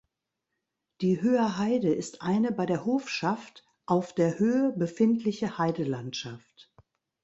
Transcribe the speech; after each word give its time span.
Die 1.01 1.21
Höher 1.21 1.59
Heide 1.59 1.93
ist 1.93 2.23
eine 2.23 2.51
bei 2.51 2.65
der 2.65 2.85
Hofschaft 2.85 3.63
(Aufder)höhe 3.85 4.71
befindliche 4.75 5.59
Heidelandschaft. 5.59 6.73